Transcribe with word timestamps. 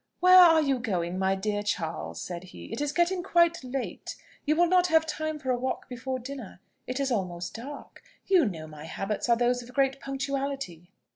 "Where 0.19 0.39
are 0.39 0.63
you 0.63 0.79
going, 0.79 1.19
my 1.19 1.35
dear 1.35 1.61
Charles?" 1.61 2.19
said 2.19 2.45
he. 2.45 2.73
"It 2.73 2.81
is 2.81 2.91
getting 2.91 3.21
quite 3.21 3.63
late; 3.63 4.15
you 4.45 4.55
will 4.55 4.65
not 4.65 4.87
have 4.87 5.05
time 5.05 5.37
for 5.37 5.51
a 5.51 5.59
walk 5.59 5.87
before 5.87 6.17
dinner 6.17 6.59
it 6.87 6.99
is 6.99 7.11
almost 7.11 7.53
dark. 7.53 8.01
You 8.25 8.45
know 8.45 8.65
my 8.65 8.85
habits 8.85 9.29
are 9.29 9.35
those 9.37 9.61
of 9.61 9.75
great 9.75 9.99
punctuality." 10.01 10.89